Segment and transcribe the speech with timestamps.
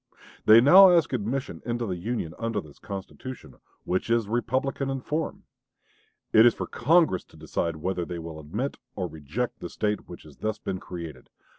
[0.47, 5.43] They now ask admission into the Union under this constitution, which is Republican in form.
[6.33, 10.23] It is for Congress to decide whether they will admit or reject the State which
[10.23, 11.29] has thus been created.